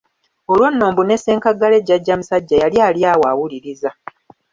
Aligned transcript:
Olwo 0.51 0.67
nno 0.71 0.85
mbu 0.91 1.01
ne 1.05 1.15
Ssenkaggale 1.19 1.77
Jjajja 1.81 2.15
musajja 2.19 2.55
yali 2.63 2.77
ali 2.87 3.01
awo 3.11 3.23
awuliriza. 3.31 3.89